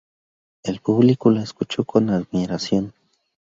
El 0.63 0.79
público 0.79 1.29
la 1.29 1.43
escuchó 1.43 1.83
con 1.85 2.09
admiración. 2.09 2.91